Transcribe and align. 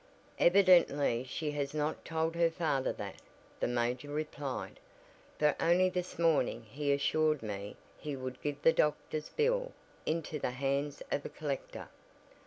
"Evidently 0.39 1.23
she 1.25 1.51
has 1.51 1.75
not 1.75 2.03
told 2.03 2.33
her 2.33 2.49
father 2.49 2.91
that," 2.91 3.17
the 3.59 3.67
major 3.67 4.07
replied, 4.09 4.79
"for 5.37 5.55
only 5.59 5.89
this 5.89 6.17
morning 6.17 6.63
he 6.63 6.91
assured 6.91 7.43
me 7.43 7.75
he 7.99 8.15
would 8.15 8.41
give 8.41 8.59
the 8.63 8.73
doctor's 8.73 9.29
bill 9.29 9.73
into 10.07 10.39
the 10.39 10.49
hands 10.49 11.03
of 11.11 11.23
a 11.23 11.29
collector." 11.29 11.87